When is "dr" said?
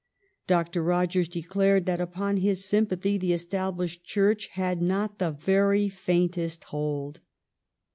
0.47-0.81